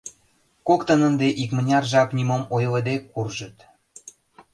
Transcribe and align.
Коктын 0.67 1.01
ынде 1.09 1.27
икмыняр 1.43 1.83
жап 1.91 2.09
нимом 2.17 2.43
ойлыде 2.55 2.95
куржыт. 3.11 3.57